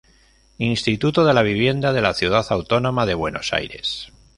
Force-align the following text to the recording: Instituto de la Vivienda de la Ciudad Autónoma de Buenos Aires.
Instituto 0.57 1.23
de 1.23 1.31
la 1.35 1.43
Vivienda 1.43 1.93
de 1.93 2.01
la 2.01 2.15
Ciudad 2.15 2.43
Autónoma 2.49 3.05
de 3.05 3.13
Buenos 3.13 3.53
Aires. 3.53 4.11